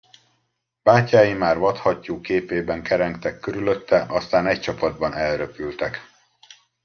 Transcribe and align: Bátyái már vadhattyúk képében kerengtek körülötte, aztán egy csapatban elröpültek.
Bátyái 0.83 1.33
már 1.33 1.57
vadhattyúk 1.57 2.21
képében 2.21 2.83
kerengtek 2.83 3.39
körülötte, 3.39 4.05
aztán 4.09 4.47
egy 4.47 4.59
csapatban 4.59 5.13
elröpültek. 5.13 6.01